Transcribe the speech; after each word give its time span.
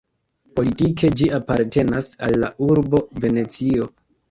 Politike 0.59 1.11
ĝi 1.19 1.27
apartenas 1.39 2.11
al 2.29 2.41
la 2.47 2.51
urbo 2.71 3.05
Venecio. 3.27 3.93